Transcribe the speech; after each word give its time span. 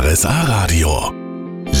RSA 0.00 0.42
Radio. 0.42 1.12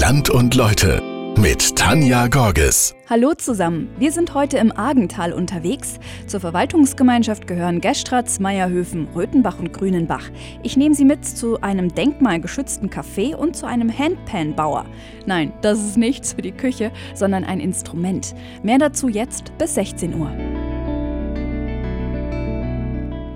Land 0.00 0.28
und 0.28 0.56
Leute 0.56 1.00
mit 1.38 1.76
Tanja 1.76 2.26
Gorges. 2.26 2.96
Hallo 3.08 3.34
zusammen, 3.34 3.90
wir 3.96 4.10
sind 4.10 4.34
heute 4.34 4.58
im 4.58 4.76
Argental 4.76 5.32
unterwegs. 5.32 6.00
Zur 6.26 6.40
Verwaltungsgemeinschaft 6.40 7.46
gehören 7.46 7.80
Gestratz, 7.80 8.40
Meierhöfen, 8.40 9.06
Röthenbach 9.14 9.60
und 9.60 9.72
Grünenbach. 9.72 10.30
Ich 10.64 10.76
nehme 10.76 10.96
Sie 10.96 11.04
mit 11.04 11.24
zu 11.24 11.60
einem 11.60 11.94
denkmalgeschützten 11.94 12.90
Café 12.90 13.36
und 13.36 13.54
zu 13.54 13.66
einem 13.66 13.96
Handpan-Bauer. 13.96 14.84
Nein, 15.26 15.52
das 15.60 15.78
ist 15.78 15.96
nichts 15.96 16.32
für 16.32 16.42
die 16.42 16.50
Küche, 16.50 16.90
sondern 17.14 17.44
ein 17.44 17.60
Instrument. 17.60 18.34
Mehr 18.64 18.78
dazu 18.78 19.08
jetzt 19.08 19.56
bis 19.58 19.76
16 19.76 20.18
Uhr. 20.18 20.32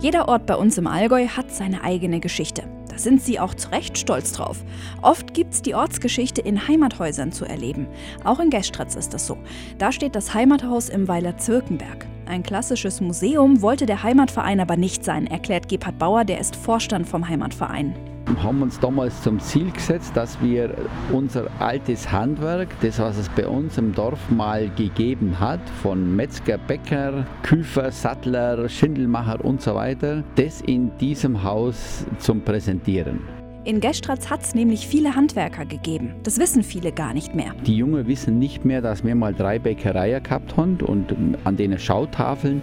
Jeder 0.00 0.26
Ort 0.26 0.46
bei 0.46 0.56
uns 0.56 0.76
im 0.76 0.88
Allgäu 0.88 1.28
hat 1.28 1.52
seine 1.52 1.84
eigene 1.84 2.18
Geschichte. 2.18 2.64
Da 2.92 2.98
sind 2.98 3.22
sie 3.22 3.40
auch 3.40 3.54
zu 3.54 3.70
Recht 3.70 3.96
stolz 3.96 4.32
drauf. 4.32 4.62
Oft 5.00 5.32
gibt 5.32 5.54
es 5.54 5.62
die 5.62 5.74
Ortsgeschichte 5.74 6.42
in 6.42 6.68
Heimathäusern 6.68 7.32
zu 7.32 7.46
erleben. 7.46 7.88
Auch 8.22 8.38
in 8.38 8.50
Gestratz 8.50 8.96
ist 8.96 9.14
das 9.14 9.26
so. 9.26 9.38
Da 9.78 9.92
steht 9.92 10.14
das 10.14 10.34
Heimathaus 10.34 10.90
im 10.90 11.08
Weiler 11.08 11.38
Zirkenberg. 11.38 12.06
Ein 12.26 12.42
klassisches 12.42 13.00
Museum 13.00 13.62
wollte 13.62 13.86
der 13.86 14.02
Heimatverein 14.02 14.60
aber 14.60 14.76
nicht 14.76 15.04
sein, 15.04 15.26
erklärt 15.26 15.68
Gebhard 15.68 15.98
Bauer, 15.98 16.24
der 16.24 16.38
ist 16.38 16.54
Vorstand 16.54 17.08
vom 17.08 17.26
Heimatverein 17.28 18.11
haben 18.40 18.62
uns 18.62 18.78
damals 18.78 19.20
zum 19.22 19.40
Ziel 19.40 19.72
gesetzt, 19.72 20.16
dass 20.16 20.40
wir 20.40 20.72
unser 21.10 21.48
altes 21.58 22.12
Handwerk, 22.12 22.68
das 22.80 23.00
was 23.00 23.18
es 23.18 23.28
bei 23.30 23.48
uns 23.48 23.78
im 23.78 23.92
Dorf 23.92 24.30
mal 24.30 24.70
gegeben 24.70 25.40
hat, 25.40 25.60
von 25.82 26.14
Metzger, 26.14 26.58
Bäcker, 26.58 27.26
Küfer, 27.42 27.90
Sattler, 27.90 28.68
Schindelmacher 28.68 29.44
und 29.44 29.60
so 29.60 29.74
weiter, 29.74 30.22
das 30.36 30.60
in 30.60 30.96
diesem 30.98 31.42
Haus 31.42 32.06
zum 32.18 32.42
Präsentieren. 32.42 33.41
In 33.64 33.78
Gestratz 33.78 34.28
hat 34.28 34.42
es 34.42 34.56
nämlich 34.56 34.88
viele 34.88 35.14
Handwerker 35.14 35.64
gegeben. 35.64 36.16
Das 36.24 36.40
wissen 36.40 36.64
viele 36.64 36.90
gar 36.90 37.14
nicht 37.14 37.36
mehr. 37.36 37.54
Die 37.64 37.76
Jungen 37.76 38.08
wissen 38.08 38.40
nicht 38.40 38.64
mehr, 38.64 38.82
dass 38.82 39.04
wir 39.04 39.14
mal 39.14 39.32
drei 39.32 39.60
Bäckereien 39.60 40.20
gehabt 40.20 40.56
haben 40.56 40.78
und 40.80 41.14
an 41.44 41.56
den 41.56 41.78
Schautafeln 41.78 42.62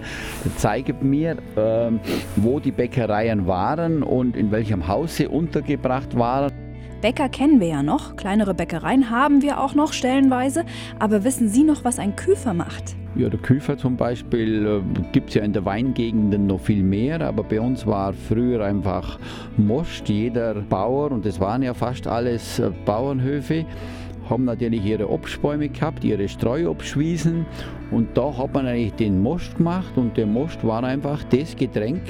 zeigen 0.57 1.09
mir, 1.09 1.37
äh, 1.55 1.91
wo 2.35 2.59
die 2.59 2.71
Bäckereien 2.71 3.47
waren 3.47 4.03
und 4.03 4.35
in 4.35 4.51
welchem 4.51 4.89
Haus 4.89 5.15
sie 5.15 5.27
untergebracht 5.27 6.17
waren. 6.17 6.51
Bäcker 7.02 7.30
kennen 7.30 7.61
wir 7.61 7.67
ja 7.67 7.83
noch, 7.83 8.17
kleinere 8.17 8.53
Bäckereien 8.53 9.09
haben 9.09 9.42
wir 9.42 9.61
auch 9.61 9.73
noch 9.73 9.94
stellenweise, 9.94 10.66
aber 11.00 11.23
wissen 11.23 11.47
Sie 11.47 11.64
noch, 11.64 11.86
was 11.86 11.97
ein 11.97 12.17
Küfer 12.17 12.53
macht? 12.53 12.95
Ja, 13.16 13.30
der 13.30 13.39
Küfer 13.39 13.78
zum 13.78 13.95
Beispiel 13.95 14.66
äh, 14.66 15.09
gibt 15.14 15.30
es 15.30 15.36
ja 15.36 15.44
in 15.44 15.53
der 15.53 15.64
Weingegenden 15.64 16.47
noch 16.47 16.59
viel 16.59 16.83
mehr, 16.83 17.22
aber 17.22 17.44
bei 17.44 17.61
uns 17.61 17.88
war 17.88 18.11
früher 18.11 18.66
einfach 18.66 19.17
Most. 19.55 20.09
Jeder 20.09 20.55
Bauer, 20.55 21.11
und 21.11 21.25
das 21.25 21.39
waren 21.39 21.64
ja 21.64 21.73
fast 21.73 22.05
alles 22.05 22.59
äh, 22.59 22.70
Bauernhöfe, 22.86 23.66
haben 24.30 24.44
natürlich 24.44 24.86
ihre 24.86 25.09
Obstbäume 25.09 25.70
gehabt, 25.70 26.03
ihre 26.03 26.27
Streuobstwiesen 26.27 27.45
und 27.92 28.09
da 28.16 28.38
hat 28.38 28.53
man 28.53 28.67
eigentlich 28.67 28.94
den 28.94 29.22
Most 29.22 29.55
gemacht 29.55 29.94
und 29.95 30.17
der 30.17 30.27
Most 30.27 30.66
war 30.66 30.83
einfach 30.83 31.23
das 31.23 31.55
Getränk, 31.55 32.03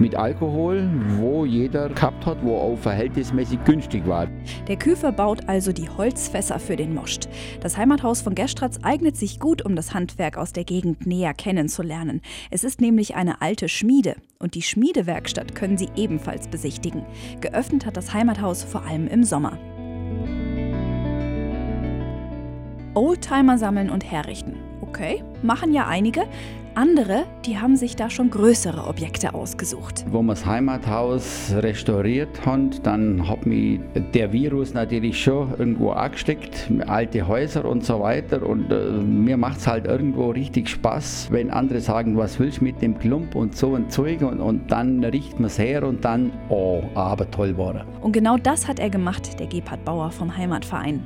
mit 0.00 0.14
Alkohol, 0.14 0.88
wo 1.18 1.44
jeder 1.44 1.88
gehabt 1.88 2.26
hat, 2.26 2.38
wo 2.42 2.56
auch 2.56 2.76
verhältnismäßig 2.78 3.62
günstig 3.64 4.06
war. 4.06 4.26
Der 4.66 4.76
Küfer 4.76 5.12
baut 5.12 5.48
also 5.48 5.72
die 5.72 5.88
Holzfässer 5.88 6.58
für 6.58 6.76
den 6.76 6.94
Most. 6.94 7.28
Das 7.60 7.76
Heimathaus 7.76 8.22
von 8.22 8.34
Gestratz 8.34 8.78
eignet 8.82 9.16
sich 9.16 9.38
gut, 9.38 9.64
um 9.64 9.76
das 9.76 9.94
Handwerk 9.94 10.36
aus 10.36 10.52
der 10.52 10.64
Gegend 10.64 11.06
näher 11.06 11.34
kennenzulernen. 11.34 12.20
Es 12.50 12.64
ist 12.64 12.80
nämlich 12.80 13.14
eine 13.14 13.42
alte 13.42 13.68
Schmiede 13.68 14.16
und 14.38 14.54
die 14.54 14.62
Schmiedewerkstatt 14.62 15.54
können 15.54 15.76
Sie 15.76 15.88
ebenfalls 15.96 16.48
besichtigen. 16.48 17.04
Geöffnet 17.40 17.86
hat 17.86 17.96
das 17.96 18.14
Heimathaus 18.14 18.64
vor 18.64 18.84
allem 18.84 19.06
im 19.06 19.22
Sommer. 19.22 19.58
Oldtimer 22.94 23.56
sammeln 23.56 23.90
und 23.90 24.10
herrichten. 24.10 24.56
Okay, 24.80 25.22
machen 25.42 25.72
ja 25.72 25.86
einige. 25.86 26.22
Andere, 26.80 27.24
die 27.44 27.58
haben 27.58 27.76
sich 27.76 27.94
da 27.94 28.08
schon 28.08 28.30
größere 28.30 28.86
Objekte 28.86 29.34
ausgesucht. 29.34 30.06
Wo 30.10 30.22
wir 30.22 30.32
das 30.32 30.46
Heimathaus 30.46 31.52
restauriert 31.54 32.46
haben, 32.46 32.70
dann 32.82 33.28
hat 33.28 33.44
mich 33.44 33.80
der 34.14 34.32
Virus 34.32 34.72
natürlich 34.72 35.22
schon 35.22 35.50
irgendwo 35.58 35.90
angesteckt, 35.90 36.70
alte 36.86 37.28
Häuser 37.28 37.66
und 37.66 37.84
so 37.84 38.00
weiter. 38.00 38.46
Und 38.46 38.72
äh, 38.72 38.92
mir 38.92 39.36
macht 39.36 39.58
es 39.58 39.66
halt 39.66 39.84
irgendwo 39.84 40.30
richtig 40.30 40.70
Spaß, 40.70 41.28
wenn 41.30 41.50
andere 41.50 41.80
sagen, 41.80 42.16
was 42.16 42.40
willst 42.40 42.62
du 42.62 42.64
mit 42.64 42.80
dem 42.80 42.98
Klump 42.98 43.34
und 43.34 43.54
so 43.54 43.74
ein 43.74 43.90
Zeug. 43.90 44.22
Und, 44.22 44.40
und 44.40 44.72
dann 44.72 45.04
riecht 45.04 45.38
man 45.38 45.48
es 45.48 45.58
her 45.58 45.86
und 45.86 46.02
dann, 46.02 46.32
oh, 46.48 46.82
aber 46.94 47.30
toll 47.30 47.58
war 47.58 47.74
er. 47.74 47.86
Und 48.00 48.12
genau 48.12 48.38
das 48.38 48.66
hat 48.66 48.78
er 48.78 48.88
gemacht, 48.88 49.38
der 49.38 49.48
Gebhard 49.48 49.84
Bauer 49.84 50.10
vom 50.10 50.34
Heimatverein. 50.34 51.02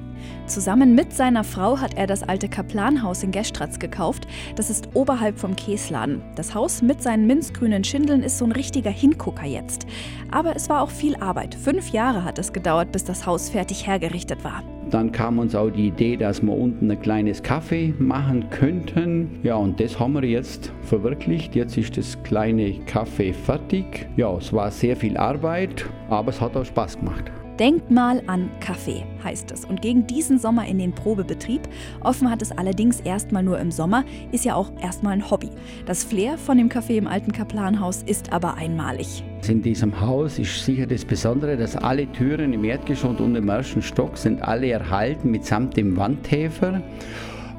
Zusammen 0.46 0.94
mit 0.94 1.12
seiner 1.12 1.42
Frau 1.42 1.80
hat 1.80 1.94
er 1.94 2.06
das 2.06 2.22
alte 2.22 2.48
Kaplanhaus 2.48 3.22
in 3.22 3.30
Gestratz 3.30 3.78
gekauft. 3.78 4.26
Das 4.56 4.68
ist 4.68 4.88
oberhalb 4.94 5.38
vom 5.38 5.56
Käsladen. 5.56 6.22
Das 6.36 6.54
Haus 6.54 6.82
mit 6.82 7.02
seinen 7.02 7.26
minzgrünen 7.26 7.82
Schindeln 7.82 8.22
ist 8.22 8.38
so 8.38 8.44
ein 8.44 8.52
richtiger 8.52 8.90
Hingucker 8.90 9.46
jetzt. 9.46 9.86
Aber 10.30 10.54
es 10.54 10.68
war 10.68 10.82
auch 10.82 10.90
viel 10.90 11.16
Arbeit. 11.16 11.54
Fünf 11.54 11.90
Jahre 11.90 12.24
hat 12.24 12.38
es 12.38 12.52
gedauert, 12.52 12.92
bis 12.92 13.04
das 13.04 13.26
Haus 13.26 13.48
fertig 13.48 13.86
hergerichtet 13.86 14.44
war. 14.44 14.62
Dann 14.90 15.10
kam 15.12 15.38
uns 15.38 15.54
auch 15.54 15.70
die 15.70 15.88
Idee, 15.88 16.16
dass 16.16 16.42
wir 16.42 16.52
unten 16.52 16.90
ein 16.90 17.00
kleines 17.00 17.42
Café 17.42 17.94
machen 17.98 18.48
könnten. 18.50 19.40
Ja, 19.42 19.56
und 19.56 19.80
das 19.80 19.98
haben 19.98 20.12
wir 20.12 20.24
jetzt 20.24 20.72
verwirklicht. 20.82 21.54
Jetzt 21.54 21.76
ist 21.78 21.96
das 21.96 22.22
kleine 22.22 22.68
Café 22.86 23.32
fertig. 23.32 24.06
Ja, 24.16 24.36
es 24.36 24.52
war 24.52 24.70
sehr 24.70 24.96
viel 24.96 25.16
Arbeit, 25.16 25.86
aber 26.10 26.28
es 26.28 26.40
hat 26.40 26.56
auch 26.56 26.64
Spaß 26.64 26.98
gemacht. 26.98 27.32
Denkt 27.58 27.88
mal 27.88 28.20
an 28.26 28.50
Kaffee, 28.58 29.04
heißt 29.22 29.52
es. 29.52 29.64
Und 29.64 29.80
gegen 29.80 30.08
diesen 30.08 30.40
Sommer 30.40 30.66
in 30.66 30.78
den 30.78 30.92
Probebetrieb. 30.92 31.62
Offen 32.00 32.28
hat 32.28 32.42
es 32.42 32.50
allerdings 32.50 33.00
erstmal 33.00 33.44
nur 33.44 33.60
im 33.60 33.70
Sommer, 33.70 34.04
ist 34.32 34.44
ja 34.44 34.56
auch 34.56 34.72
erstmal 34.82 35.12
ein 35.12 35.30
Hobby. 35.30 35.50
Das 35.86 36.02
Flair 36.02 36.36
von 36.36 36.58
dem 36.58 36.68
Café 36.68 36.96
im 36.96 37.06
alten 37.06 37.30
Kaplanhaus 37.30 38.02
ist 38.02 38.32
aber 38.32 38.54
einmalig. 38.54 39.22
In 39.46 39.62
diesem 39.62 40.00
Haus 40.00 40.40
ist 40.40 40.64
sicher 40.64 40.86
das 40.86 41.04
Besondere, 41.04 41.56
dass 41.56 41.76
alle 41.76 42.10
Türen 42.10 42.52
im 42.52 42.64
Erdgeschoss 42.64 43.20
und 43.20 43.36
im 43.36 43.48
ersten 43.48 43.82
Stock 43.82 44.16
sind 44.16 44.42
alle 44.42 44.70
erhalten 44.70 45.30
mitsamt 45.30 45.76
dem 45.76 45.96
Wandhefer. 45.96 46.82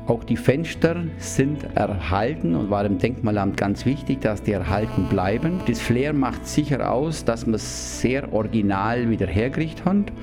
Auch 0.07 0.23
die 0.23 0.37
Fenster 0.37 1.03
sind 1.17 1.63
erhalten 1.75 2.53
und 2.53 2.69
war 2.69 2.85
im 2.85 2.99
Denkmalamt 2.99 3.57
ganz 3.57 3.85
wichtig, 3.87 4.21
dass 4.21 4.43
die 4.43 4.51
erhalten 4.51 5.07
bleiben. 5.09 5.61
Das 5.67 5.81
Flair 5.81 6.13
macht 6.13 6.45
sicher 6.47 6.91
aus, 6.91 7.25
dass 7.25 7.47
man 7.47 7.55
es 7.55 8.01
sehr 8.01 8.31
original 8.31 9.09
wieder 9.09 9.25
hergerichtet 9.25 9.83
hat 9.85 10.13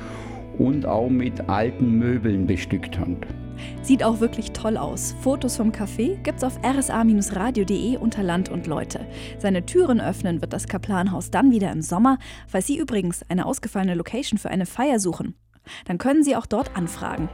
und 0.56 0.87
auch 0.87 1.09
mit 1.09 1.48
alten 1.48 1.98
Möbeln 1.98 2.47
bestückt 2.47 2.97
hat. 2.97 3.09
Sieht 3.82 4.04
auch 4.04 4.21
wirklich 4.21 4.53
toll 4.53 4.76
aus. 4.76 5.16
Fotos 5.21 5.56
vom 5.56 5.72
Café 5.72 6.16
gibt's 6.22 6.44
auf 6.44 6.59
rsa-radio.de 6.65 7.97
unter 7.97 8.22
Land 8.22 8.48
und 8.50 8.69
Leute. 8.69 9.06
Seine 9.38 9.66
Türen 9.66 10.00
öffnen 10.00 10.41
wird 10.41 10.53
das 10.53 10.69
Kaplanhaus 10.69 11.31
dann 11.31 11.50
wieder 11.50 11.72
im 11.72 11.82
Sommer. 11.82 12.19
Falls 12.47 12.69
Sie 12.69 12.78
übrigens 12.78 13.25
eine 13.28 13.47
ausgefallene 13.47 13.94
Location 13.94 14.38
für 14.38 14.50
eine 14.50 14.66
Feier 14.66 15.00
suchen, 15.00 15.34
dann 15.87 15.98
können 15.98 16.22
Sie 16.22 16.37
auch 16.37 16.47
dort 16.47 16.76
anfragen. 16.76 17.28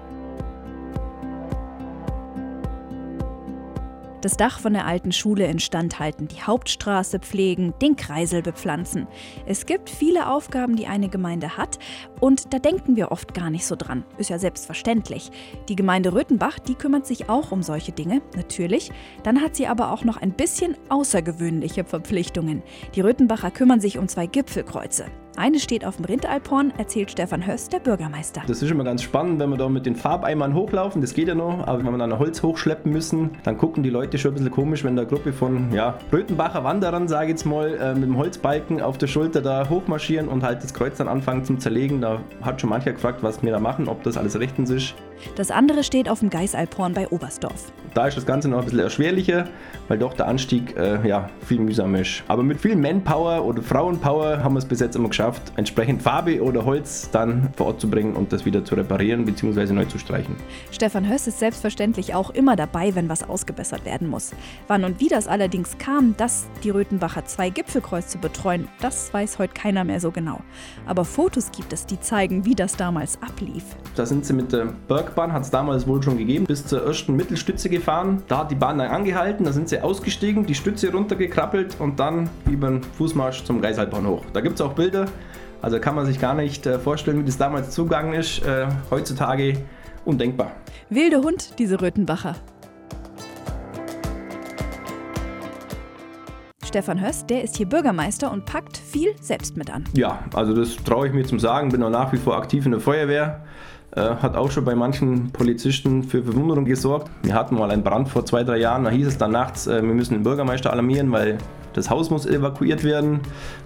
Das 4.20 4.36
Dach 4.36 4.60
von 4.60 4.72
der 4.72 4.86
alten 4.86 5.12
Schule 5.12 5.46
instand 5.46 5.98
halten, 5.98 6.28
die 6.28 6.42
Hauptstraße 6.42 7.18
pflegen, 7.18 7.74
den 7.80 7.96
Kreisel 7.96 8.42
bepflanzen. 8.42 9.06
Es 9.46 9.66
gibt 9.66 9.90
viele 9.90 10.30
Aufgaben, 10.30 10.76
die 10.76 10.86
eine 10.86 11.08
Gemeinde 11.08 11.56
hat 11.56 11.78
und 12.20 12.52
da 12.52 12.58
denken 12.58 12.96
wir 12.96 13.12
oft 13.12 13.34
gar 13.34 13.50
nicht 13.50 13.66
so 13.66 13.76
dran. 13.76 14.04
Ist 14.18 14.30
ja 14.30 14.38
selbstverständlich. 14.38 15.30
Die 15.68 15.76
Gemeinde 15.76 16.12
Röthenbach, 16.12 16.58
die 16.58 16.74
kümmert 16.74 17.06
sich 17.06 17.28
auch 17.28 17.52
um 17.52 17.62
solche 17.62 17.92
Dinge, 17.92 18.22
natürlich. 18.36 18.90
Dann 19.22 19.40
hat 19.40 19.56
sie 19.56 19.66
aber 19.66 19.92
auch 19.92 20.04
noch 20.04 20.16
ein 20.16 20.32
bisschen 20.32 20.76
außergewöhnliche 20.88 21.84
Verpflichtungen. 21.84 22.62
Die 22.94 23.00
Röthenbacher 23.00 23.50
kümmern 23.50 23.80
sich 23.80 23.98
um 23.98 24.08
zwei 24.08 24.26
Gipfelkreuze. 24.26 25.06
Eine 25.38 25.60
steht 25.60 25.84
auf 25.84 25.94
dem 25.94 26.04
Rindalphorn, 26.04 26.72
erzählt 26.78 27.12
Stefan 27.12 27.46
Höst, 27.46 27.72
der 27.72 27.78
Bürgermeister. 27.78 28.42
Das 28.48 28.60
ist 28.60 28.72
immer 28.72 28.82
ganz 28.82 29.04
spannend, 29.04 29.38
wenn 29.38 29.50
wir 29.50 29.56
da 29.56 29.68
mit 29.68 29.86
den 29.86 29.94
Farbeimern 29.94 30.52
hochlaufen, 30.52 31.00
das 31.00 31.14
geht 31.14 31.28
ja 31.28 31.36
noch, 31.36 31.64
aber 31.64 31.78
wenn 31.78 31.92
wir 31.92 31.98
dann 31.98 32.18
Holz 32.18 32.42
hochschleppen 32.42 32.90
müssen, 32.90 33.30
dann 33.44 33.56
gucken 33.56 33.84
die 33.84 33.90
Leute 33.90 34.18
schon 34.18 34.32
ein 34.32 34.34
bisschen 34.34 34.50
komisch, 34.50 34.82
wenn 34.82 34.96
da 34.96 35.02
eine 35.02 35.08
Gruppe 35.08 35.32
von 35.32 35.72
ja, 35.72 35.96
Röthenbacher 36.12 36.64
Wanderern, 36.64 37.06
sage 37.06 37.26
ich 37.26 37.30
jetzt 37.30 37.46
mal, 37.46 37.72
äh, 37.72 37.94
mit 37.94 38.08
dem 38.08 38.16
Holzbalken 38.16 38.82
auf 38.82 38.98
der 38.98 39.06
Schulter 39.06 39.40
da 39.40 39.68
hochmarschieren 39.68 40.26
und 40.26 40.42
halt 40.42 40.64
das 40.64 40.74
Kreuz 40.74 40.96
dann 40.96 41.06
anfangen 41.06 41.44
zum 41.44 41.60
Zerlegen. 41.60 42.00
Da 42.00 42.18
hat 42.42 42.60
schon 42.60 42.70
mancher 42.70 42.92
gefragt, 42.92 43.22
was 43.22 43.40
wir 43.40 43.52
da 43.52 43.60
machen, 43.60 43.86
ob 43.86 44.02
das 44.02 44.16
alles 44.16 44.40
rechtens 44.40 44.70
ist. 44.70 44.94
Das 45.36 45.50
andere 45.50 45.84
steht 45.84 46.08
auf 46.08 46.20
dem 46.20 46.30
Geisalporn 46.30 46.94
bei 46.94 47.08
Oberstdorf. 47.08 47.72
Da 47.94 48.06
ist 48.06 48.16
das 48.16 48.26
Ganze 48.26 48.48
noch 48.48 48.58
ein 48.58 48.64
bisschen 48.64 48.80
erschwerlicher, 48.80 49.48
weil 49.88 49.98
doch 49.98 50.14
der 50.14 50.28
Anstieg 50.28 50.76
äh, 50.76 51.06
ja, 51.08 51.30
viel 51.46 51.58
mühsam 51.58 51.94
ist. 51.94 52.22
Aber 52.28 52.42
mit 52.42 52.60
viel 52.60 52.76
Manpower 52.76 53.44
oder 53.44 53.62
Frauenpower 53.62 54.42
haben 54.42 54.54
wir 54.54 54.58
es 54.58 54.66
bis 54.66 54.80
jetzt 54.80 54.94
immer 54.94 55.08
geschafft 55.08 55.52
entsprechend 55.56 56.02
Farbe 56.02 56.42
oder 56.42 56.64
Holz 56.64 57.08
dann 57.10 57.50
vor 57.56 57.66
Ort 57.66 57.80
zu 57.80 57.88
bringen 57.90 58.14
und 58.14 58.32
das 58.32 58.44
wieder 58.44 58.64
zu 58.64 58.74
reparieren 58.74 59.24
bzw. 59.24 59.72
neu 59.72 59.84
zu 59.86 59.98
streichen. 59.98 60.36
Stefan 60.70 61.08
Höss 61.08 61.26
ist 61.26 61.38
selbstverständlich 61.38 62.14
auch 62.14 62.30
immer 62.30 62.56
dabei, 62.56 62.94
wenn 62.94 63.08
was 63.08 63.28
ausgebessert 63.28 63.84
werden 63.84 64.08
muss. 64.08 64.32
Wann 64.66 64.84
und 64.84 65.00
wie 65.00 65.08
das 65.08 65.26
allerdings 65.26 65.78
kam, 65.78 66.16
dass 66.16 66.46
die 66.62 66.70
Röthenbacher 66.70 67.24
zwei 67.24 67.50
Gipfelkreuz 67.50 68.08
zu 68.08 68.18
betreuen, 68.18 68.68
das 68.80 69.12
weiß 69.12 69.38
heute 69.38 69.54
keiner 69.54 69.84
mehr 69.84 70.00
so 70.00 70.10
genau. 70.10 70.40
Aber 70.86 71.04
Fotos 71.04 71.50
gibt 71.50 71.72
es, 71.72 71.86
die 71.86 72.00
zeigen, 72.00 72.44
wie 72.44 72.54
das 72.54 72.76
damals 72.76 73.20
ablief. 73.22 73.64
Da 73.94 74.06
sind 74.06 74.24
sie 74.24 74.34
mit 74.34 74.52
der 74.52 74.66
Bergbahn, 75.08 75.32
hat 75.32 75.42
es 75.42 75.50
damals 75.50 75.86
wohl 75.86 76.02
schon 76.02 76.18
gegeben, 76.18 76.44
bis 76.44 76.66
zur 76.66 76.84
ersten 76.84 77.16
Mittelstütze 77.16 77.70
gefahren. 77.70 78.22
Da 78.28 78.38
hat 78.38 78.50
die 78.50 78.54
Bahn 78.54 78.78
dann 78.78 78.90
angehalten, 78.90 79.44
da 79.44 79.52
sind 79.52 79.68
sie 79.68 79.80
ausgestiegen, 79.80 80.44
die 80.44 80.54
Stütze 80.54 80.92
runtergekrabbelt 80.92 81.76
und 81.78 81.98
dann 81.98 82.28
über 82.50 82.68
den 82.68 82.82
Fußmarsch 82.82 83.44
zum 83.44 83.60
Reisalbahn 83.60 84.06
hoch. 84.06 84.24
Da 84.32 84.40
gibt 84.40 84.56
es 84.56 84.60
auch 84.60 84.74
Bilder, 84.74 85.06
also 85.62 85.80
kann 85.80 85.94
man 85.94 86.04
sich 86.04 86.20
gar 86.20 86.34
nicht 86.34 86.66
äh, 86.66 86.78
vorstellen, 86.78 87.20
wie 87.20 87.24
das 87.24 87.38
damals 87.38 87.70
zugegangen 87.70 88.12
ist. 88.12 88.44
Äh, 88.44 88.66
heutzutage 88.90 89.54
undenkbar. 90.04 90.52
Wilde 90.90 91.22
Hund, 91.22 91.58
diese 91.58 91.80
Röthenbacher. 91.80 92.36
Stefan 96.64 97.00
Höss, 97.00 97.24
der 97.24 97.44
ist 97.44 97.56
hier 97.56 97.66
Bürgermeister 97.66 98.30
und 98.30 98.44
packt 98.44 98.76
viel 98.76 99.14
selbst 99.22 99.56
mit 99.56 99.70
an. 99.70 99.84
Ja, 99.94 100.18
also 100.34 100.52
das 100.52 100.76
traue 100.76 101.06
ich 101.06 101.14
mir 101.14 101.24
zum 101.24 101.40
Sagen, 101.40 101.70
bin 101.70 101.82
auch 101.82 101.88
nach 101.88 102.12
wie 102.12 102.18
vor 102.18 102.36
aktiv 102.36 102.66
in 102.66 102.72
der 102.72 102.80
Feuerwehr. 102.80 103.42
Äh, 103.92 104.00
hat 104.00 104.36
auch 104.36 104.50
schon 104.50 104.64
bei 104.64 104.74
manchen 104.74 105.30
Polizisten 105.30 106.02
für 106.02 106.22
Verwunderung 106.22 106.66
gesorgt. 106.66 107.10
Wir 107.22 107.34
hatten 107.34 107.54
mal 107.54 107.70
einen 107.70 107.82
Brand 107.82 108.08
vor 108.08 108.26
zwei, 108.26 108.44
drei 108.44 108.58
Jahren, 108.58 108.84
da 108.84 108.90
hieß 108.90 109.06
es 109.06 109.16
dann 109.16 109.32
nachts, 109.32 109.66
äh, 109.66 109.82
wir 109.82 109.94
müssen 109.94 110.14
den 110.14 110.22
Bürgermeister 110.22 110.70
alarmieren, 110.70 111.10
weil 111.10 111.38
das 111.72 111.88
Haus 111.88 112.10
muss 112.10 112.26
evakuiert 112.26 112.84
werden. 112.84 113.20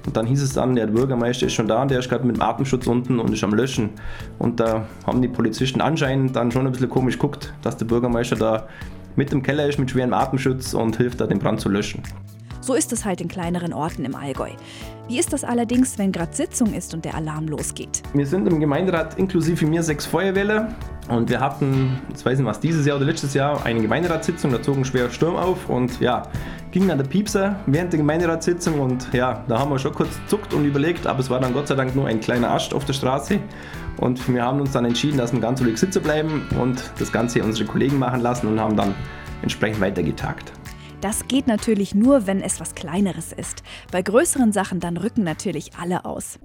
Und 0.07 0.17
dann 0.17 0.27
hieß 0.27 0.43
es 0.43 0.53
dann, 0.53 0.77
der 0.77 0.87
Bürgermeister 0.87 1.47
ist 1.47 1.55
schon 1.55 1.67
da, 1.67 1.85
der 1.87 1.99
ist 1.99 2.09
gerade 2.09 2.25
mit 2.25 2.37
dem 2.37 2.43
Atemschutz 2.43 2.87
unten 2.87 3.19
und 3.19 3.33
ist 3.33 3.43
am 3.43 3.53
Löschen. 3.53 3.91
Und 4.39 4.61
da 4.61 4.87
haben 5.07 5.23
die 5.23 5.29
Polizisten 5.29 5.81
anscheinend 5.81 6.37
dann 6.37 6.53
schon 6.53 6.67
ein 6.67 6.73
bisschen 6.73 6.91
komisch 6.91 7.15
geguckt, 7.15 7.53
dass 7.63 7.77
der 7.77 7.87
Bürgermeister 7.87 8.37
da 8.37 8.69
mit 9.17 9.33
im 9.33 9.43
Keller 9.43 9.69
ist 9.69 9.79
mit 9.79 9.91
schwerem 9.91 10.13
Atemschutz 10.13 10.73
und 10.73 10.97
hilft 10.97 11.21
da 11.21 11.27
den 11.27 11.39
Brand 11.41 11.61
zu 11.61 11.69
löschen. 11.69 12.03
So 12.63 12.75
ist 12.75 12.93
es 12.93 13.05
halt 13.05 13.21
in 13.21 13.27
kleineren 13.27 13.73
Orten 13.73 14.05
im 14.05 14.15
Allgäu. 14.15 14.51
Wie 15.09 15.19
ist 15.19 15.33
das 15.33 15.43
allerdings, 15.43 15.99
wenn 15.99 16.13
gerade 16.13 16.33
Sitzung 16.33 16.73
ist 16.73 16.95
und 16.95 17.05
der 17.05 17.17
Alarm 17.17 17.49
losgeht? 17.49 18.05
Wir 18.15 18.25
sind 18.25 18.47
im 18.47 18.61
Gemeinderat 18.61 19.19
inklusive 19.19 19.67
mir 19.67 19.83
sechs 19.83 20.07
Feuerwehrler 20.07 20.73
und 21.09 21.29
wir 21.29 21.41
hatten, 21.41 22.01
jetzt 22.09 22.25
weiß 22.25 22.39
nicht 22.39 22.47
was, 22.47 22.61
dieses 22.61 22.87
Jahr 22.87 22.99
oder 22.99 23.07
letztes 23.07 23.35
Jahr 23.35 23.67
eine 23.67 23.83
Gemeinderatssitzung, 23.83 24.53
da 24.53 24.63
zog 24.63 24.77
ein 24.77 24.85
schwerer 24.85 25.11
Sturm 25.11 25.35
auf 25.35 25.69
und 25.69 25.99
ja, 25.99 26.23
ging 26.71 26.87
dann 26.87 26.99
der 26.99 27.05
Piepser 27.05 27.57
während 27.67 27.93
der 27.93 27.99
Gemeinderatssitzung 27.99 28.79
und 28.79 29.13
ja, 29.13 29.45
da 29.49 29.59
haben 29.59 29.73
wir 29.73 29.81
schon 29.81 29.93
kurz 29.93 30.11
zuckt 30.29 30.55
und 30.55 30.65
überlegt, 30.65 31.09
aber 31.09 31.19
es 31.19 31.29
war 31.31 31.41
dann 31.41 31.55
Gott 31.55 31.67
sei 31.67 31.75
Dank 31.75 31.97
nur 31.97 32.07
ein 32.07 32.21
kleiner 32.21 32.53
Ast 32.53 32.75
auf 32.75 32.85
der 32.85 32.93
Straße 32.93 33.41
und 33.97 34.33
wir 34.33 34.45
haben 34.45 34.61
uns 34.61 34.71
dann 34.71 34.85
entschieden, 34.85 35.19
dass 35.19 35.33
wir 35.33 35.41
ganz 35.41 35.61
ruhig 35.61 35.79
sitzen 35.79 36.01
bleiben 36.01 36.47
und 36.61 36.93
das 37.01 37.11
Ganze 37.11 37.43
unsere 37.43 37.69
Kollegen 37.69 37.99
machen 37.99 38.21
lassen 38.21 38.47
und 38.47 38.61
haben 38.61 38.77
dann 38.77 38.95
entsprechend 39.43 39.81
weitergetagt. 39.81 40.53
Das 41.03 41.27
geht 41.27 41.49
natürlich 41.49 41.97
nur, 41.97 42.29
wenn 42.29 42.41
es 42.41 42.61
was 42.61 42.77
Kleineres 42.77 43.33
ist. 43.33 43.65
Bei 43.91 44.03
größeren 44.03 44.53
Sachen 44.53 44.79
dann 44.79 44.97
rücken 44.97 45.25
natürlich 45.25 45.73
alle 45.77 46.05
aus. 46.05 46.39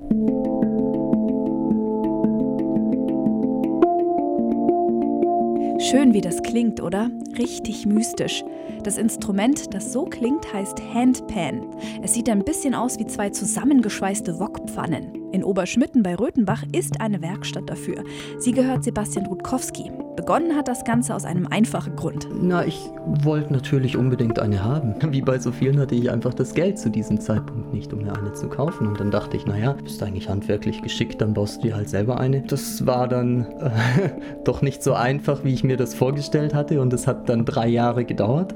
Schön, 5.80 6.16
wie 6.16 6.22
das 6.22 6.42
klingt, 6.42 6.82
oder? 6.82 7.12
Richtig 7.38 7.86
mystisch. 7.86 8.44
Das 8.84 8.98
Instrument, 8.98 9.76
das 9.76 9.94
so 9.94 10.06
klingt, 10.06 10.52
heißt 10.52 10.82
Handpan. 10.92 11.62
Es 12.02 12.16
sieht 12.16 12.28
ein 12.28 12.44
bisschen 12.44 12.74
aus 12.74 12.98
wie 12.98 13.06
zwei 13.06 13.30
zusammengeschweißte 13.30 14.40
Wokpfannen. 14.40 15.17
In 15.32 15.44
Oberschmitten 15.44 16.04
bei 16.04 16.16
Röthenbach 16.16 16.64
ist 16.72 17.02
eine 17.02 17.22
Werkstatt 17.22 17.70
dafür. 17.70 18.04
Sie 18.40 18.54
gehört 18.54 18.84
Sebastian 18.84 19.26
Rutkowski. 19.26 19.92
Begonnen 20.16 20.56
hat 20.56 20.68
das 20.68 20.84
Ganze 20.84 21.14
aus 21.14 21.26
einem 21.26 21.48
einfachen 21.48 21.96
Grund. 21.96 22.28
Na, 22.34 22.66
ich 22.66 22.90
wollte 23.06 23.52
natürlich 23.54 23.98
unbedingt 23.98 24.40
eine 24.40 24.64
haben. 24.64 24.96
Wie 25.12 25.22
bei 25.22 25.38
so 25.38 25.52
vielen 25.52 25.80
hatte 25.80 25.96
ich 25.96 26.10
einfach 26.10 26.34
das 26.34 26.54
Geld 26.54 26.80
zu 26.80 26.90
diesem 26.90 27.20
Zeitpunkt 27.20 27.74
nicht, 27.74 27.94
um 27.94 28.04
mir 28.04 28.18
eine 28.18 28.34
zu 28.34 28.48
kaufen. 28.48 28.88
Und 28.88 29.00
dann 29.00 29.12
dachte 29.12 29.36
ich, 29.36 29.46
naja, 29.46 29.74
bist 29.74 30.02
eigentlich 30.02 30.30
handwerklich 30.30 30.82
geschickt, 30.82 31.22
dann 31.22 31.34
baust 31.34 31.58
du 31.58 31.68
dir 31.68 31.76
halt 31.76 31.90
selber 31.90 32.20
eine. 32.20 32.42
Das 32.42 32.86
war 32.86 33.08
dann 33.08 33.46
äh, 33.60 34.10
doch 34.46 34.62
nicht 34.62 34.82
so 34.82 34.94
einfach, 34.94 35.44
wie 35.44 35.54
ich 35.54 35.64
mir 35.64 35.78
das 35.78 35.94
vorgestellt 35.94 36.54
hatte. 36.54 36.82
Und 36.82 36.94
es 36.94 37.06
hat 37.06 37.28
dann 37.28 37.44
drei 37.44 37.68
Jahre 37.68 38.06
gedauert. 38.06 38.56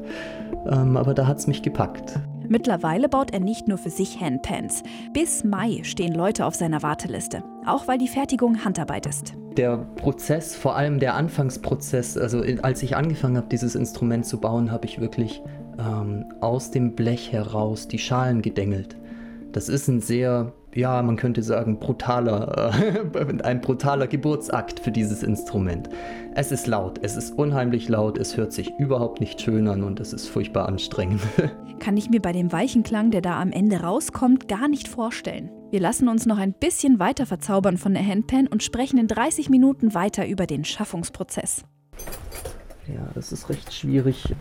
Ähm, 0.69 0.95
aber 0.95 1.13
da 1.13 1.27
hat 1.27 1.37
es 1.37 1.47
mich 1.47 1.61
gepackt. 1.61 2.19
Mittlerweile 2.51 3.07
baut 3.07 3.31
er 3.31 3.39
nicht 3.39 3.69
nur 3.69 3.77
für 3.77 3.89
sich 3.89 4.19
Handpans. 4.19 4.83
Bis 5.13 5.45
Mai 5.45 5.79
stehen 5.83 6.13
Leute 6.13 6.45
auf 6.45 6.53
seiner 6.53 6.83
Warteliste, 6.83 7.45
auch 7.65 7.87
weil 7.87 7.97
die 7.97 8.09
Fertigung 8.09 8.65
Handarbeit 8.65 9.05
ist. 9.05 9.35
Der 9.55 9.77
Prozess, 9.95 10.53
vor 10.53 10.75
allem 10.75 10.99
der 10.99 11.15
Anfangsprozess, 11.15 12.17
also 12.17 12.43
als 12.61 12.83
ich 12.83 12.97
angefangen 12.97 13.37
habe, 13.37 13.47
dieses 13.47 13.75
Instrument 13.75 14.25
zu 14.25 14.37
bauen, 14.37 14.69
habe 14.69 14.85
ich 14.85 14.99
wirklich 14.99 15.41
ähm, 15.79 16.25
aus 16.41 16.71
dem 16.71 16.93
Blech 16.93 17.31
heraus 17.31 17.87
die 17.87 17.99
Schalen 17.99 18.41
gedengelt. 18.41 18.97
Das 19.51 19.69
ist 19.69 19.87
ein 19.87 20.01
sehr 20.01 20.53
ja, 20.75 21.01
man 21.01 21.15
könnte 21.15 21.43
sagen, 21.43 21.79
brutaler, 21.79 22.73
äh, 22.73 23.43
ein 23.43 23.61
brutaler 23.61 24.07
Geburtsakt 24.07 24.79
für 24.79 24.91
dieses 24.91 25.23
Instrument. 25.23 25.89
Es 26.33 26.51
ist 26.51 26.67
laut, 26.67 26.99
es 27.01 27.17
ist 27.17 27.37
unheimlich 27.37 27.89
laut, 27.89 28.17
es 28.17 28.37
hört 28.37 28.53
sich 28.53 28.71
überhaupt 28.79 29.19
nicht 29.19 29.41
schön 29.41 29.67
an 29.67 29.83
und 29.83 29.99
es 29.99 30.13
ist 30.13 30.27
furchtbar 30.27 30.67
anstrengend. 30.67 31.21
Kann 31.79 31.97
ich 31.97 32.09
mir 32.09 32.21
bei 32.21 32.31
dem 32.31 32.51
weichen 32.51 32.83
Klang, 32.83 33.11
der 33.11 33.21
da 33.21 33.41
am 33.41 33.51
Ende 33.51 33.81
rauskommt, 33.81 34.47
gar 34.47 34.67
nicht 34.67 34.87
vorstellen. 34.87 35.49
Wir 35.71 35.79
lassen 35.79 36.07
uns 36.07 36.25
noch 36.25 36.37
ein 36.37 36.53
bisschen 36.53 36.99
weiter 36.99 37.25
verzaubern 37.25 37.77
von 37.77 37.93
der 37.93 38.05
Handpan 38.05 38.47
und 38.47 38.61
sprechen 38.61 38.99
in 38.99 39.07
30 39.07 39.49
Minuten 39.49 39.93
weiter 39.93 40.27
über 40.27 40.45
den 40.45 40.63
Schaffungsprozess. 40.63 41.63
Ja, 42.87 43.07
das 43.13 43.31
ist 43.31 43.49
recht 43.49 43.73
schwierig 43.73 44.33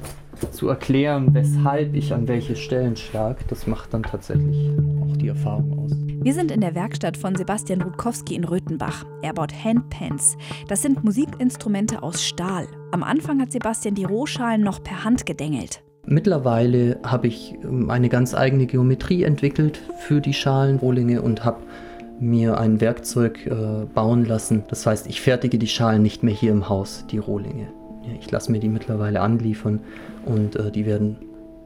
zu 0.51 0.69
erklären, 0.69 1.35
weshalb 1.35 1.95
ich 1.95 2.13
an 2.15 2.27
welche 2.27 2.57
Stellen 2.57 2.97
schlag. 2.97 3.47
Das 3.49 3.67
macht 3.67 3.93
dann 3.93 4.03
tatsächlich 4.03 4.71
auch 5.03 5.17
die 5.17 5.29
Erfahrung 5.29 5.79
aus. 5.79 5.91
Wir 6.23 6.35
sind 6.35 6.51
in 6.51 6.61
der 6.61 6.75
Werkstatt 6.75 7.17
von 7.17 7.35
Sebastian 7.35 7.83
Rutkowski 7.83 8.35
in 8.35 8.45
Röthenbach. 8.45 9.05
Er 9.23 9.35
baut 9.35 9.53
Handpans. 9.53 10.37
Das 10.69 10.83
sind 10.83 11.05
Musikinstrumente 11.05 12.03
aus 12.03 12.25
Stahl. 12.25 12.67
Am 12.93 13.03
Anfang 13.03 13.41
hat 13.41 13.53
Sebastian 13.53 13.95
die 13.95 14.05
Rohschalen 14.05 14.63
noch 14.63 14.83
per 14.83 15.05
Hand 15.05 15.27
gedengelt. 15.27 15.83
Mittlerweile 16.07 16.99
habe 17.05 17.27
ich 17.27 17.55
ähm, 17.63 17.91
eine 17.91 18.09
ganz 18.09 18.35
eigene 18.35 18.67
Geometrie 18.67 19.23
entwickelt 19.23 19.81
für 19.99 20.21
die 20.21 20.35
Schalenrohlinge 20.35 21.23
und 21.23 21.45
habe 21.45 21.63
mir 22.19 22.59
ein 22.59 22.81
Werkzeug 22.81 23.47
äh, 23.47 23.87
bauen 23.95 24.25
lassen. 24.25 24.65
Das 24.69 24.87
heißt, 24.87 25.07
ich 25.07 25.21
fertige 25.21 25.59
die 25.59 25.69
Schalen 25.69 26.03
nicht 26.03 26.23
mehr 26.23 26.35
hier 26.35 26.53
im 26.53 26.69
Haus, 26.69 27.05
die 27.11 27.19
Rohlinge. 27.19 27.69
Ja, 28.03 28.13
ich 28.19 28.31
lasse 28.31 28.51
mir 28.51 28.61
die 28.61 28.69
mittlerweile 28.69 29.21
anliefern 29.21 29.81
und 30.25 30.57
äh, 30.57 30.71
die 30.71 30.87
werden, 30.87 31.17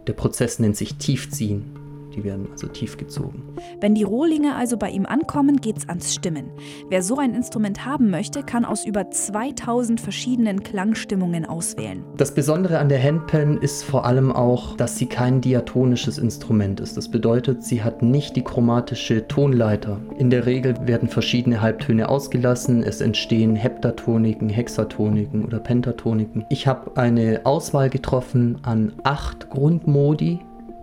der 0.07 0.15
Prozess 0.15 0.59
nennt 0.59 0.77
sich 0.77 0.97
Tiefziehen. 0.97 1.84
Die 2.15 2.25
werden 2.25 2.49
also 2.53 2.69
tief 2.69 2.97
gezogen. 2.97 3.43
Wenn 3.81 3.95
die 3.95 4.03
Rohlinge 4.03 4.55
also 4.55 4.77
bei 4.77 4.91
ihm 4.91 5.07
ankommen, 5.07 5.61
geht's 5.61 5.89
ans 5.89 6.15
Stimmen. 6.15 6.51
Wer 6.89 7.03
so 7.03 7.17
ein 7.17 7.35
Instrument 7.35 7.85
haben 7.85 8.11
möchte, 8.11 8.43
kann 8.43 8.65
aus 8.65 8.85
über 8.85 9.11
2000 9.11 10.01
verschiedenen 10.01 10.63
Klangstimmungen 10.63 11.45
auswählen. 11.45 12.05
Das 12.17 12.35
Besondere 12.35 12.79
an 12.79 12.89
der 12.89 13.03
Handpan 13.03 13.59
ist 13.59 13.83
vor 13.83 14.05
allem 14.05 14.31
auch, 14.31 14.77
dass 14.77 14.97
sie 14.97 15.07
kein 15.07 15.41
diatonisches 15.41 16.19
Instrument 16.19 16.81
ist. 16.81 16.97
Das 16.97 17.09
bedeutet, 17.09 17.65
sie 17.65 17.83
hat 17.83 18.03
nicht 18.03 18.37
die 18.37 18.43
chromatische 18.43 19.27
Tonleiter. 19.27 20.01
In 20.19 20.31
der 20.31 20.47
Regel 20.47 20.75
werden 20.87 21.09
verschiedene 21.09 21.61
Halbtöne 21.61 22.09
ausgelassen. 22.09 22.83
Es 22.83 23.01
entstehen 23.01 23.57
Heptatoniken, 23.57 24.49
Hexatoniken 24.49 25.45
oder 25.45 25.59
Pentatoniken. 25.59 26.45
Ich 26.51 26.67
habe 26.67 26.97
eine 26.97 27.41
Auswahl 27.45 27.91
getroffen 27.91 28.59
an 28.63 28.93
acht 29.03 29.51
Grundmodi 29.51 30.41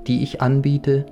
die 0.07 0.23
ich 0.23 0.41
anbiete, 0.41 1.05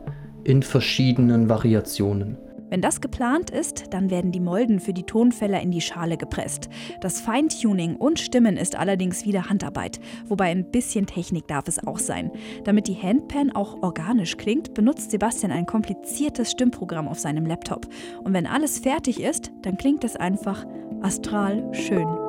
in 0.44 0.64
verschiedenen 0.64 1.50
Variationen. 1.50 2.38
Wenn 2.70 2.82
das 2.82 3.02
geplant 3.02 3.50
ist, 3.50 3.86
dann 3.94 4.12
werden 4.12 4.32
die 4.32 4.40
Molden 4.40 4.80
für 4.80 4.94
die 4.94 5.04
Tonfäller 5.04 5.60
in 5.60 5.72
die 5.72 5.82
Schale 5.82 6.18
gepresst. 6.18 6.70
Das 7.02 7.20
Feintuning 7.20 7.96
und 7.96 8.20
Stimmen 8.20 8.58
ist 8.58 8.76
allerdings 8.76 9.26
wieder 9.26 9.50
Handarbeit, 9.50 10.00
wobei 10.28 10.52
ein 10.52 10.70
bisschen 10.70 11.08
Technik 11.08 11.48
darf 11.48 11.68
es 11.68 11.86
auch 11.86 11.98
sein. 11.98 12.32
Damit 12.66 12.88
die 12.88 12.96
Handpan 12.96 13.52
auch 13.52 13.82
organisch 13.82 14.38
klingt, 14.38 14.76
benutzt 14.76 15.10
Sebastian 15.10 15.52
ein 15.52 15.66
kompliziertes 15.66 16.52
Stimmprogramm 16.52 17.08
auf 17.08 17.20
seinem 17.20 17.48
Laptop. 17.48 17.88
Und 18.24 18.34
wenn 18.34 18.46
alles 18.46 18.80
fertig 18.80 19.20
ist, 19.20 19.52
dann 19.64 19.78
klingt 19.78 20.04
es 20.04 20.16
einfach 20.16 20.66
astral 21.02 21.68
schön. 21.74 22.29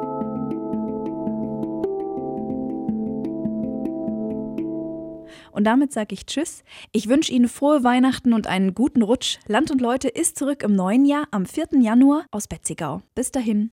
Und 5.60 5.64
damit 5.64 5.92
sage 5.92 6.14
ich 6.14 6.24
Tschüss. 6.24 6.64
Ich 6.90 7.10
wünsche 7.10 7.32
Ihnen 7.32 7.46
frohe 7.46 7.84
Weihnachten 7.84 8.32
und 8.32 8.46
einen 8.46 8.72
guten 8.72 9.02
Rutsch. 9.02 9.36
Land 9.46 9.70
und 9.70 9.82
Leute 9.82 10.08
ist 10.08 10.38
zurück 10.38 10.62
im 10.62 10.74
neuen 10.74 11.04
Jahr 11.04 11.28
am 11.32 11.44
4. 11.44 11.82
Januar 11.82 12.24
aus 12.30 12.48
Betzigau. 12.48 13.02
Bis 13.14 13.30
dahin. 13.30 13.68